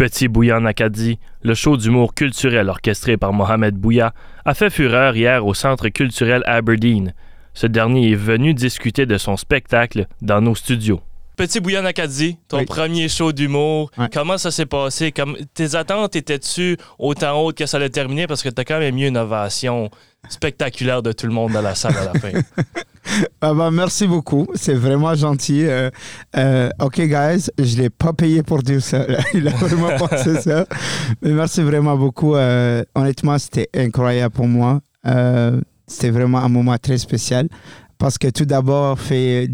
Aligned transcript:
Petit 0.00 0.28
Bouillant 0.28 0.64
Acadie, 0.64 1.18
le 1.42 1.52
show 1.52 1.76
d'humour 1.76 2.14
culturel 2.14 2.70
orchestré 2.70 3.18
par 3.18 3.34
Mohamed 3.34 3.74
Bouya, 3.74 4.14
a 4.46 4.54
fait 4.54 4.70
fureur 4.70 5.14
hier 5.14 5.44
au 5.44 5.52
Centre 5.52 5.90
culturel 5.90 6.42
Aberdeen. 6.46 7.12
Ce 7.52 7.66
dernier 7.66 8.12
est 8.12 8.14
venu 8.14 8.54
discuter 8.54 9.04
de 9.04 9.18
son 9.18 9.36
spectacle 9.36 10.06
dans 10.22 10.40
nos 10.40 10.54
studios. 10.54 11.02
Petit 11.36 11.60
Bouillon 11.60 11.84
Acadie, 11.84 12.38
ton 12.48 12.64
premier 12.64 13.10
show 13.10 13.32
d'humour, 13.32 13.90
comment 14.10 14.38
ça 14.38 14.50
s'est 14.50 14.64
passé? 14.64 15.12
Comme, 15.12 15.36
tes 15.52 15.74
attentes 15.74 16.16
étaient-tu 16.16 16.78
autant 16.98 17.38
hautes 17.38 17.58
que 17.58 17.66
ça 17.66 17.76
allait 17.76 17.90
terminer? 17.90 18.26
Parce 18.26 18.42
que 18.42 18.48
tu 18.48 18.58
as 18.58 18.64
quand 18.64 18.78
même 18.78 18.96
eu 18.96 19.06
une 19.06 19.18
ovation 19.18 19.90
spectaculaire 20.30 21.02
de 21.02 21.12
tout 21.12 21.26
le 21.26 21.32
monde 21.34 21.52
dans 21.52 21.60
la 21.60 21.74
salle 21.74 21.98
à 21.98 22.06
la 22.06 22.18
fin. 22.18 22.32
Ah 23.40 23.54
bah, 23.54 23.70
merci 23.70 24.06
beaucoup, 24.06 24.46
c'est 24.54 24.74
vraiment 24.74 25.14
gentil. 25.14 25.64
Euh, 25.64 25.90
euh, 26.36 26.70
ok, 26.80 27.00
guys, 27.00 27.50
je 27.58 27.76
ne 27.76 27.82
l'ai 27.82 27.90
pas 27.90 28.12
payé 28.12 28.42
pour 28.42 28.62
dire 28.62 28.82
ça. 28.82 29.06
Il 29.34 29.48
a 29.48 29.52
vraiment 29.52 29.96
pensé 29.96 30.40
ça. 30.40 30.66
Mais 31.22 31.32
merci 31.32 31.62
vraiment 31.62 31.96
beaucoup. 31.96 32.34
Euh, 32.34 32.82
honnêtement, 32.94 33.38
c'était 33.38 33.68
incroyable 33.74 34.34
pour 34.34 34.46
moi. 34.46 34.80
c'était 35.86 36.10
vraiment 36.10 36.38
un 36.38 36.48
moment 36.48 36.76
très 36.78 36.98
spécial 36.98 37.48
parce 37.98 38.18
que 38.18 38.28
tout 38.28 38.44
d'abord, 38.44 38.98
fait 38.98 39.48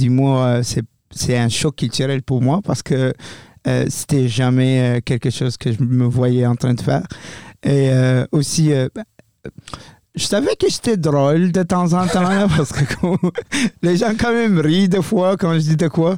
c'est 0.62 0.82
c'est 1.10 1.38
un 1.38 1.48
choc 1.48 1.76
culturel 1.76 2.22
pour 2.22 2.42
moi 2.42 2.60
parce 2.64 2.82
que 2.82 3.12
c'était 3.88 4.28
jamais 4.28 5.00
quelque 5.04 5.30
chose 5.30 5.56
que 5.56 5.72
je 5.72 5.82
me 5.82 6.04
voyais 6.04 6.46
en 6.46 6.56
train 6.56 6.74
de 6.74 6.80
faire. 6.80 7.06
Et 7.62 7.90
aussi, 8.32 8.72
je 10.16 10.24
savais 10.24 10.56
que 10.56 10.68
j'étais 10.68 10.96
drôle 10.96 11.52
de 11.52 11.62
temps 11.62 11.92
en 11.92 12.06
temps, 12.06 12.48
parce 12.56 12.72
que 12.72 12.84
les 13.82 13.98
gens 13.98 14.12
quand 14.18 14.32
même 14.32 14.58
rient 14.58 14.88
des 14.88 15.02
fois 15.02 15.36
quand 15.36 15.52
je 15.54 15.58
dis 15.58 15.76
de 15.76 15.88
quoi. 15.88 16.16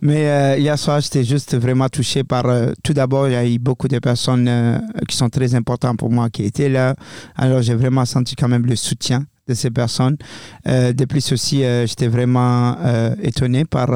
Mais 0.00 0.28
euh, 0.28 0.56
hier 0.56 0.78
soir, 0.78 1.00
j'étais 1.00 1.24
juste 1.24 1.56
vraiment 1.56 1.88
touché 1.88 2.22
par... 2.22 2.46
Euh, 2.46 2.72
tout 2.84 2.92
d'abord, 2.92 3.26
il 3.26 3.32
y 3.32 3.36
a 3.36 3.44
eu 3.44 3.58
beaucoup 3.58 3.88
de 3.88 3.98
personnes 3.98 4.46
euh, 4.48 4.78
qui 5.08 5.16
sont 5.16 5.28
très 5.28 5.54
importantes 5.56 5.98
pour 5.98 6.10
moi 6.10 6.30
qui 6.30 6.44
étaient 6.44 6.68
là. 6.68 6.94
Alors, 7.34 7.60
j'ai 7.60 7.74
vraiment 7.74 8.04
senti 8.04 8.36
quand 8.36 8.48
même 8.48 8.66
le 8.66 8.76
soutien 8.76 9.24
de 9.48 9.54
ces 9.54 9.70
personnes. 9.70 10.16
de 10.64 11.04
plus 11.06 11.32
aussi, 11.32 11.64
j'étais 11.86 12.06
vraiment 12.06 12.76
étonné 13.20 13.64
par 13.64 13.88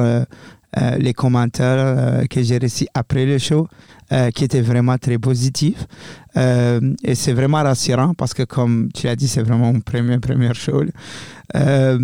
les 0.97 1.13
commentaires 1.13 2.27
que 2.29 2.43
j'ai 2.43 2.57
reçus 2.57 2.87
après 2.93 3.25
le 3.25 3.37
show. 3.37 3.67
Euh, 4.11 4.29
qui 4.29 4.43
était 4.43 4.61
vraiment 4.61 4.99
très 4.99 5.17
positif. 5.17 5.87
Euh, 6.37 6.93
et 7.03 7.15
c'est 7.15 7.33
vraiment 7.33 7.63
rassurant 7.63 8.13
parce 8.13 8.35
que, 8.35 8.43
comme 8.43 8.89
tu 8.93 9.07
l'as 9.07 9.15
dit, 9.15 9.27
c'est 9.27 9.41
vraiment 9.41 9.73
mon 9.73 9.79
premier, 9.79 10.19
première 10.19 10.53
show. 10.53 10.83
Euh, 11.55 11.97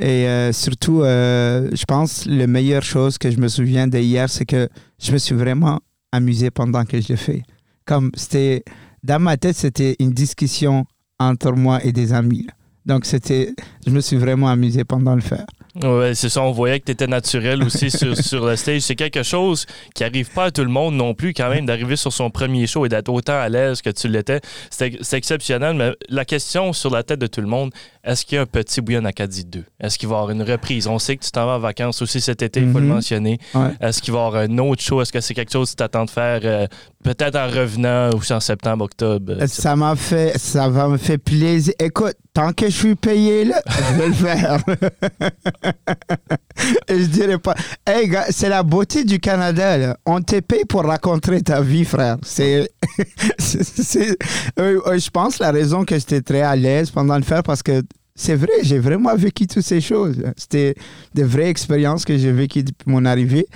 et 0.00 0.50
surtout, 0.52 1.02
je 1.02 1.84
pense, 1.84 2.24
la 2.24 2.46
meilleure 2.46 2.82
chose 2.82 3.18
que 3.18 3.30
je 3.30 3.36
me 3.36 3.48
souviens 3.48 3.86
d'hier, 3.86 4.30
c'est 4.30 4.46
que 4.46 4.70
je 4.98 5.12
me 5.12 5.18
suis 5.18 5.34
vraiment 5.34 5.78
amusé 6.10 6.50
pendant 6.50 6.86
que 6.86 6.98
je 6.98 7.08
l'ai 7.08 7.16
fait. 7.16 7.42
Comme 7.84 8.10
c'était, 8.14 8.64
dans 9.04 9.20
ma 9.20 9.36
tête, 9.36 9.56
c'était 9.56 9.94
une 10.00 10.12
discussion 10.12 10.86
entre 11.18 11.52
moi 11.52 11.84
et 11.84 11.92
des 11.92 12.14
amis. 12.14 12.46
Donc, 12.86 13.04
c'était, 13.04 13.52
je 13.86 13.92
me 13.92 14.00
suis 14.00 14.16
vraiment 14.16 14.48
amusé 14.48 14.84
pendant 14.84 15.14
le 15.14 15.20
faire. 15.20 15.44
Oui, 15.74 16.14
c'est 16.14 16.28
ça. 16.28 16.42
On 16.42 16.52
voyait 16.52 16.80
que 16.80 16.84
tu 16.84 16.92
étais 16.92 17.06
naturel 17.06 17.62
aussi 17.62 17.90
sur, 17.90 18.14
sur, 18.22 18.44
le 18.44 18.56
stage. 18.56 18.82
C'est 18.82 18.94
quelque 18.94 19.22
chose 19.22 19.64
qui 19.94 20.04
arrive 20.04 20.30
pas 20.30 20.44
à 20.44 20.50
tout 20.50 20.62
le 20.62 20.70
monde 20.70 20.94
non 20.94 21.14
plus, 21.14 21.32
quand 21.32 21.48
même, 21.48 21.64
d'arriver 21.64 21.96
sur 21.96 22.12
son 22.12 22.30
premier 22.30 22.66
show 22.66 22.84
et 22.84 22.90
d'être 22.90 23.08
autant 23.08 23.40
à 23.40 23.48
l'aise 23.48 23.80
que 23.80 23.88
tu 23.90 24.08
l'étais. 24.08 24.40
C'est 24.70 25.14
exceptionnel. 25.14 25.74
Mais 25.74 25.92
la 26.10 26.26
question 26.26 26.74
sur 26.74 26.90
la 26.90 27.02
tête 27.02 27.20
de 27.20 27.26
tout 27.26 27.40
le 27.40 27.46
monde, 27.46 27.72
est-ce 28.04 28.24
qu'il 28.24 28.34
y 28.36 28.38
a 28.38 28.42
un 28.42 28.46
petit 28.46 28.80
Bouillon 28.80 29.04
Acadie 29.04 29.44
2? 29.44 29.64
Est-ce 29.78 29.96
qu'il 29.96 30.08
va 30.08 30.16
y 30.16 30.18
avoir 30.18 30.30
une 30.30 30.42
reprise? 30.42 30.88
On 30.88 30.98
sait 30.98 31.16
que 31.16 31.24
tu 31.24 31.30
t'en 31.30 31.46
vas 31.46 31.56
en 31.56 31.58
vacances 31.60 32.02
aussi 32.02 32.20
cet 32.20 32.42
été, 32.42 32.60
il 32.60 32.72
faut 32.72 32.80
le 32.80 32.86
mhm. 32.86 32.94
mentionner. 32.94 33.38
Est-ce 33.80 34.02
qu'il 34.02 34.12
va 34.12 34.20
y 34.20 34.26
avoir 34.26 34.42
un 34.42 34.58
autre 34.58 34.82
show? 34.82 35.00
Est-ce 35.00 35.12
que 35.12 35.20
c'est 35.20 35.34
quelque 35.34 35.52
chose 35.52 35.68
que 35.68 35.72
tu 35.72 35.76
t'attends 35.76 36.04
de 36.04 36.10
faire 36.10 36.40
euh, 36.44 36.66
peut-être 37.04 37.36
en 37.36 37.46
revenant 37.46 38.10
ou 38.10 38.32
en 38.32 38.40
septembre, 38.40 38.84
octobre? 38.84 39.46
Ça 39.46 39.76
m'a 39.76 39.94
fait, 39.94 40.36
ça 40.36 40.68
va 40.68 40.88
me 40.88 40.96
faire 40.96 41.18
plaisir. 41.20 41.74
Écoute, 41.78 42.16
tant 42.34 42.52
que 42.52 42.66
je 42.66 42.76
suis 42.76 42.94
payé, 42.96 43.44
là, 43.44 43.62
je 43.66 43.94
vais 43.94 44.08
le 44.08 44.14
faire. 44.14 44.58
je 46.88 47.06
dirais 47.06 47.38
pas. 47.38 47.54
Hey, 47.86 48.08
gars, 48.08 48.26
c'est 48.30 48.48
la 48.48 48.62
beauté 48.62 49.04
du 49.04 49.18
Canada. 49.18 49.96
On 50.06 50.20
te 50.20 50.40
paye 50.40 50.64
pour 50.64 50.84
raconter 50.84 51.42
ta 51.42 51.60
vie, 51.60 51.84
frère. 51.84 52.18
C'est, 52.22 52.70
je 53.38 55.10
pense 55.10 55.38
la 55.38 55.50
raison 55.50 55.84
que 55.84 55.98
j'étais 55.98 56.20
très 56.20 56.42
à 56.42 56.56
l'aise 56.56 56.90
pendant 56.90 57.16
le 57.16 57.22
faire 57.22 57.42
parce 57.42 57.62
que 57.62 57.82
c'est 58.14 58.36
vrai, 58.36 58.52
j'ai 58.62 58.78
vraiment 58.78 59.14
vécu 59.16 59.46
toutes 59.46 59.64
ces 59.64 59.80
choses. 59.80 60.22
C'était 60.36 60.74
des 61.14 61.24
vraies 61.24 61.48
expériences 61.48 62.04
que 62.04 62.16
j'ai 62.16 62.32
vécues 62.32 62.62
depuis 62.62 62.90
mon 62.90 63.04
arrivée. 63.04 63.46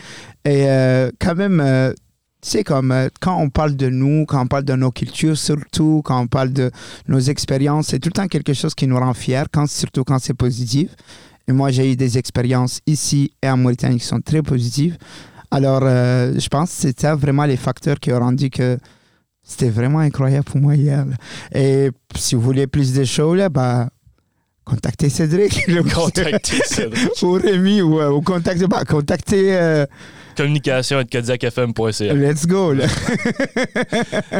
Et 0.44 0.64
euh, 0.66 1.10
quand 1.20 1.34
même, 1.34 1.60
euh, 1.60 1.92
tu 2.40 2.50
sais, 2.50 2.64
comme 2.64 2.90
euh, 2.90 3.08
quand 3.20 3.36
on 3.38 3.50
parle 3.50 3.76
de 3.76 3.88
nous, 3.88 4.24
quand 4.26 4.42
on 4.42 4.46
parle 4.46 4.64
de 4.64 4.74
nos 4.74 4.90
cultures, 4.90 5.36
surtout 5.36 6.00
quand 6.04 6.20
on 6.20 6.26
parle 6.26 6.52
de 6.52 6.70
nos 7.06 7.18
expériences, 7.18 7.88
c'est 7.88 7.98
tout 7.98 8.08
le 8.08 8.14
temps 8.14 8.28
quelque 8.28 8.54
chose 8.54 8.74
qui 8.74 8.86
nous 8.86 8.98
rend 8.98 9.14
fiers, 9.14 9.44
quand, 9.52 9.68
surtout 9.68 10.04
quand 10.04 10.18
c'est 10.18 10.34
positif. 10.34 10.90
Et 11.48 11.52
moi, 11.52 11.70
j'ai 11.70 11.92
eu 11.92 11.96
des 11.96 12.18
expériences 12.18 12.80
ici 12.86 13.30
et 13.42 13.48
en 13.48 13.56
Mauritanie 13.56 13.98
qui 13.98 14.04
sont 14.04 14.20
très 14.20 14.42
positives. 14.42 14.96
Alors, 15.50 15.80
je 15.80 16.48
pense 16.48 16.82
que 16.82 16.88
ça 16.98 17.14
vraiment 17.14 17.44
les 17.44 17.56
facteurs 17.56 18.00
qui 18.00 18.12
ont 18.12 18.18
rendu 18.18 18.50
que 18.50 18.78
c'était 19.44 19.70
vraiment 19.70 20.00
incroyable 20.00 20.44
pour 20.44 20.60
moi 20.60 20.74
hier. 20.74 21.06
Et 21.54 21.90
si 22.16 22.34
vous 22.34 22.40
voulez 22.40 22.66
plus 22.66 22.92
de 22.92 23.04
shows, 23.04 23.36
là, 23.36 23.48
bah, 23.48 23.88
contactez 24.66 25.08
Cédric. 25.08 25.64
Contactez 25.94 26.58
Cédric. 26.64 27.22
ou 27.22 27.32
Rémi, 27.32 27.80
ou, 27.80 28.02
ou 28.02 28.20
contactez, 28.20 28.66
bah, 28.66 28.84
contactez 28.84 29.56
euh, 29.56 29.86
communication 30.36 31.02
Kodiakfm.ca. 31.10 32.14
Let's 32.14 32.46
go, 32.46 32.72
là. 32.72 32.86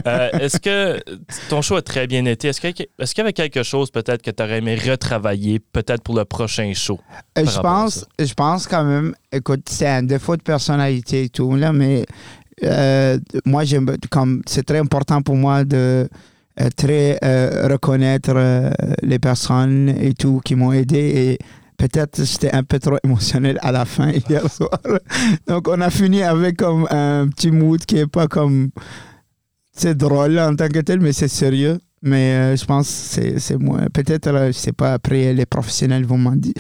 Euh, 0.07 0.31
est-ce 0.41 0.59
que 0.59 1.01
ton 1.49 1.63
show 1.63 1.77
a 1.77 1.83
très 1.83 2.07
bien 2.07 2.25
été? 2.27 2.49
Est-ce 2.49 2.61
qu'il 2.61 2.87
y 3.19 3.21
avait 3.21 3.33
quelque 3.33 3.63
chose 3.63 3.91
peut-être 3.91 4.23
que 4.23 4.31
tu 4.31 4.43
aurais 4.43 4.59
aimé 4.59 4.77
retravailler, 4.77 5.59
peut-être 5.59 6.03
pour 6.03 6.17
le 6.17 6.25
prochain 6.25 6.73
show? 6.75 7.01
Euh, 7.39 7.45
je 7.45 7.61
pense, 7.61 8.07
je 8.19 8.35
pense 8.35 8.67
quand 8.67 8.85
même, 8.85 9.15
écoute, 9.33 9.63
c'est 9.69 9.89
un 9.89 10.03
défaut 10.03 10.37
de 10.37 10.43
personnalité 10.43 11.25
et 11.25 11.29
tout, 11.29 11.55
là, 11.57 11.73
mais 11.73 12.05
euh, 12.65 13.19
moi, 13.45 13.63
comme 14.11 14.43
c'est 14.47 14.65
très 14.65 14.79
important 14.79 15.23
pour 15.23 15.37
moi 15.37 15.65
de 15.65 16.09
très 16.77 17.19
reconnaître 17.69 18.35
les 19.03 19.19
personnes 19.19 19.89
et 20.01 20.15
tout 20.15 20.41
qui 20.45 20.55
m'ont 20.55 20.73
aidé 20.73 20.99
et 20.99 21.39
peut-être 21.77 22.25
j'étais 22.25 22.53
un 22.53 22.63
peu 22.63 22.79
trop 22.79 22.97
émotionnel 23.05 23.59
à 23.63 23.73
la 23.73 23.85
fin 23.85 24.11
hier 24.29 24.51
soir. 24.51 24.81
Donc 25.47 25.69
on 25.69 25.81
a 25.81 25.91
fini 25.91 26.23
avec 26.23 26.57
comme 26.57 26.87
un 26.91 27.29
petit 27.29 27.51
mood 27.51 27.85
qui 27.85 27.99
est 27.99 28.07
pas 28.07 28.27
comme 28.27 28.71
c'est 29.77 29.97
drôle 29.97 30.39
en 30.39 30.57
tant 30.57 30.69
que 30.69 30.81
tel, 30.81 31.01
mais 31.01 31.13
c'est 31.13 31.29
sérieux. 31.29 31.79
Mais 32.03 32.35
euh, 32.35 32.57
je 32.57 32.65
pense 32.65 33.17
que 33.17 33.39
c'est 33.39 33.57
moins. 33.57 33.87
Peut-être, 33.93 34.31
je 34.47 34.53
sais 34.53 34.73
pas, 34.73 34.93
après, 34.93 35.33
les 35.33 35.47
professionnels 35.47 36.05
vont 36.05 36.19
m'en 36.19 36.37
dire 36.37 36.53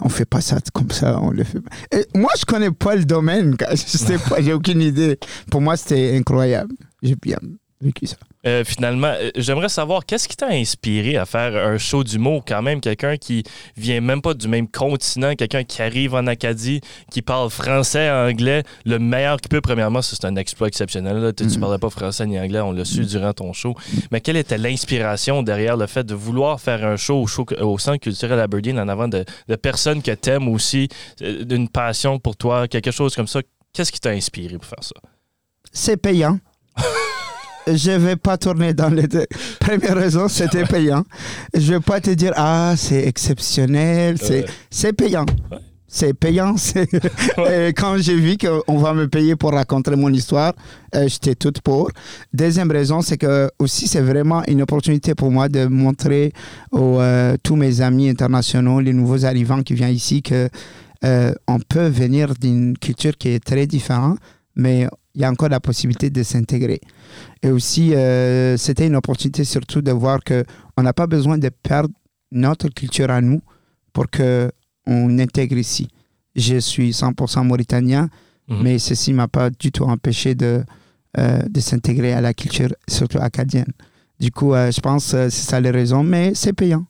on 0.00 0.08
fait 0.08 0.24
pas 0.24 0.40
ça 0.40 0.58
comme 0.72 0.90
ça, 0.90 1.18
on 1.20 1.30
le 1.30 1.44
fait 1.44 1.58
Et 1.92 2.06
moi, 2.14 2.30
je 2.38 2.44
connais 2.44 2.70
pas 2.70 2.94
le 2.96 3.04
domaine, 3.04 3.56
je 3.70 3.76
sais 3.76 4.18
pas, 4.18 4.40
j'ai 4.40 4.52
aucune 4.52 4.80
idée. 4.80 5.18
Pour 5.50 5.60
moi, 5.60 5.76
c'était 5.76 6.16
incroyable. 6.16 6.74
J'ai 7.02 7.16
bien 7.16 7.38
vécu 7.80 8.06
ça. 8.06 8.16
Euh, 8.46 8.62
finalement, 8.64 9.08
euh, 9.08 9.30
j'aimerais 9.36 9.68
savoir 9.68 10.04
qu'est-ce 10.04 10.28
qui 10.28 10.36
t'a 10.36 10.48
inspiré 10.48 11.16
à 11.16 11.24
faire 11.24 11.56
un 11.56 11.78
show 11.78 12.04
d'humour 12.04 12.44
quand 12.46 12.60
même, 12.62 12.80
quelqu'un 12.80 13.16
qui 13.16 13.42
vient 13.76 14.00
même 14.00 14.20
pas 14.20 14.34
du 14.34 14.48
même 14.48 14.68
continent, 14.68 15.34
quelqu'un 15.34 15.64
qui 15.64 15.80
arrive 15.80 16.14
en 16.14 16.26
Acadie, 16.26 16.80
qui 17.10 17.22
parle 17.22 17.50
français, 17.50 18.10
anglais, 18.10 18.62
le 18.84 18.98
meilleur 18.98 19.40
qui 19.40 19.48
peut. 19.48 19.60
Premièrement, 19.60 20.02
c'est 20.02 20.24
un 20.24 20.36
exploit 20.36 20.68
exceptionnel. 20.68 21.32
Tu, 21.34 21.44
ne 21.44 21.48
mm. 21.50 21.60
parlais 21.60 21.78
pas 21.78 21.90
français 21.90 22.26
ni 22.26 22.38
anglais, 22.38 22.60
on 22.60 22.72
l'a 22.72 22.84
su 22.84 23.02
mm. 23.02 23.06
durant 23.06 23.32
ton 23.32 23.52
show. 23.52 23.74
Mais 24.10 24.20
quelle 24.20 24.36
était 24.36 24.58
l'inspiration 24.58 25.42
derrière 25.42 25.76
le 25.76 25.86
fait 25.86 26.04
de 26.04 26.14
vouloir 26.14 26.60
faire 26.60 26.84
un 26.84 26.96
show 26.96 27.24
au, 27.24 27.78
Centre 27.78 27.98
culturel 27.98 28.40
Aberdeen 28.40 28.78
en 28.78 28.88
avant 28.88 29.08
de, 29.08 29.24
personnes 29.56 30.02
que 30.02 30.12
t'aimes 30.12 30.48
aussi, 30.48 30.88
euh, 31.22 31.44
d'une 31.44 31.68
passion 31.68 32.18
pour 32.18 32.36
toi, 32.36 32.68
quelque 32.68 32.90
chose 32.90 33.14
comme 33.14 33.26
ça? 33.26 33.40
Qu'est-ce 33.72 33.90
qui 33.90 34.00
t'a 34.00 34.10
inspiré 34.10 34.56
pour 34.56 34.66
faire 34.66 34.82
ça? 34.82 34.94
C'est 35.72 35.96
payant. 35.96 36.38
je 37.66 37.90
vais 37.92 38.16
pas 38.16 38.36
tourner 38.36 38.74
dans 38.74 38.88
les 38.88 39.06
deux. 39.06 39.26
Première 39.60 39.96
raison, 39.96 40.28
c'était 40.28 40.64
payant. 40.64 41.04
Je 41.54 41.74
vais 41.74 41.80
pas 41.80 42.00
te 42.00 42.10
dire, 42.10 42.32
ah, 42.36 42.74
c'est 42.76 43.06
exceptionnel, 43.06 44.16
c'est, 44.18 44.44
c'est 44.70 44.92
payant. 44.92 45.26
C'est 45.86 46.12
payant. 46.18 46.56
quand 47.76 47.98
j'ai 47.98 48.16
vu 48.16 48.36
qu'on 48.36 48.78
va 48.78 48.94
me 48.94 49.06
payer 49.06 49.36
pour 49.36 49.52
raconter 49.52 49.94
mon 49.94 50.12
histoire, 50.12 50.52
euh, 50.96 51.06
j'étais 51.06 51.36
toute 51.36 51.60
pour. 51.60 51.90
Deuxième 52.32 52.70
raison, 52.70 53.00
c'est 53.00 53.16
que 53.16 53.48
aussi 53.60 53.86
c'est 53.86 54.00
vraiment 54.00 54.42
une 54.48 54.62
opportunité 54.62 55.14
pour 55.14 55.30
moi 55.30 55.48
de 55.48 55.66
montrer 55.66 56.32
aux 56.72 57.00
euh, 57.00 57.36
tous 57.42 57.54
mes 57.54 57.80
amis 57.80 58.08
internationaux, 58.08 58.80
les 58.80 58.92
nouveaux 58.92 59.24
arrivants 59.24 59.62
qui 59.62 59.74
viennent 59.74 59.94
ici, 59.94 60.20
que 60.20 60.48
euh, 61.04 61.32
on 61.46 61.60
peut 61.60 61.86
venir 61.86 62.34
d'une 62.34 62.76
culture 62.76 63.16
qui 63.16 63.28
est 63.28 63.44
très 63.44 63.66
différente, 63.66 64.18
mais 64.56 64.88
il 65.14 65.20
y 65.20 65.24
a 65.24 65.30
encore 65.30 65.48
la 65.48 65.60
possibilité 65.60 66.10
de 66.10 66.22
s'intégrer. 66.22 66.80
Et 67.42 67.50
aussi, 67.50 67.94
euh, 67.94 68.56
c'était 68.56 68.86
une 68.86 68.96
opportunité 68.96 69.44
surtout 69.44 69.82
de 69.82 69.92
voir 69.92 70.20
qu'on 70.24 70.82
n'a 70.82 70.92
pas 70.92 71.06
besoin 71.06 71.38
de 71.38 71.48
perdre 71.48 71.94
notre 72.32 72.68
culture 72.68 73.10
à 73.10 73.20
nous 73.20 73.40
pour 73.92 74.06
qu'on 74.10 75.18
intègre 75.18 75.56
ici. 75.56 75.88
Je 76.34 76.58
suis 76.58 76.90
100% 76.90 77.44
mauritanien, 77.44 78.08
mhm. 78.48 78.62
mais 78.62 78.78
ceci 78.78 79.12
ne 79.12 79.16
m'a 79.16 79.28
pas 79.28 79.50
du 79.50 79.70
tout 79.70 79.84
empêché 79.84 80.34
de 80.34 80.64
euh, 81.16 81.42
de 81.48 81.60
s'intégrer 81.60 82.12
à 82.12 82.20
la 82.20 82.34
culture, 82.34 82.74
surtout 82.88 83.18
acadienne. 83.20 83.72
Du 84.18 84.32
coup, 84.32 84.52
euh, 84.52 84.72
je 84.72 84.80
pense 84.80 85.12
que 85.12 85.28
c'est 85.28 85.48
ça 85.48 85.60
les 85.60 85.70
raisons, 85.70 86.02
mais 86.02 86.34
c'est 86.34 86.52
payant. 86.52 86.86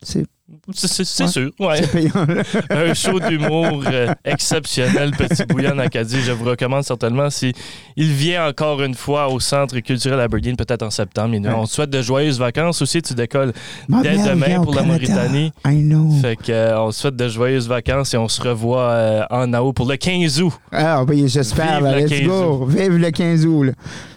C'est 0.00 0.24
C'est 0.72 1.22
Ouais. 1.22 1.28
sûr. 1.28 1.50
Ouais. 1.58 1.80
payant. 1.86 2.26
un 2.70 2.94
show 2.94 3.18
d'humour 3.20 3.82
euh, 3.86 4.12
exceptionnel, 4.24 5.12
Petit 5.12 5.44
Bouillon 5.44 5.78
Acadie. 5.78 6.20
Je 6.20 6.32
vous 6.32 6.44
recommande 6.44 6.82
certainement 6.84 7.30
si 7.30 7.52
il 7.96 8.12
vient 8.12 8.48
encore 8.48 8.82
une 8.82 8.94
fois 8.94 9.28
au 9.28 9.38
Centre 9.40 9.78
culturel 9.80 10.18
Aberdeen, 10.20 10.56
peut-être 10.56 10.82
en 10.82 10.90
septembre. 10.90 11.34
Ouais. 11.36 11.48
On 11.54 11.64
te 11.64 11.70
souhaite 11.70 11.90
de 11.90 12.02
joyeuses 12.02 12.38
vacances 12.38 12.82
aussi. 12.82 13.00
Tu 13.02 13.14
décolles 13.14 13.52
Ma 13.88 14.02
dès 14.02 14.16
demain 14.16 14.62
pour 14.62 14.74
la. 14.74 14.82
Mauritanie. 14.82 15.52
I 15.66 15.82
know. 15.82 16.10
Fait 16.20 16.36
que, 16.36 16.50
euh, 16.50 16.80
on 16.80 16.90
te 16.90 16.94
souhaite 16.94 17.16
de 17.16 17.28
joyeuses 17.28 17.68
vacances 17.68 18.12
et 18.14 18.16
on 18.16 18.28
se 18.28 18.42
revoit 18.42 18.90
euh, 18.90 19.22
en 19.30 19.52
août 19.54 19.72
pour 19.72 19.86
le 19.88 19.96
15 19.96 20.40
août. 20.42 20.52
Ah 20.72 21.04
oui, 21.06 21.24
j'espère. 21.28 21.76
Vive 21.76 21.84
là. 21.84 21.94
le 21.96 22.00
Let's 22.00 22.10
15 22.10 22.22
go. 22.26 22.64
Vive 22.66 22.96
le 22.96 23.10
15 23.10 23.46
août. 23.46 23.62
là. 23.64 23.72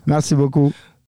Merci 0.07 0.35
beaucoup. 0.35 0.71